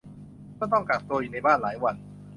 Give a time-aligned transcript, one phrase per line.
[0.55, 1.95] เมื่อต้องกักตัวอยู่ในบ้านหลายวัน